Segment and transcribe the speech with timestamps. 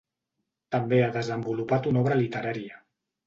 [0.75, 2.81] També ha desenvolupat una obra literària.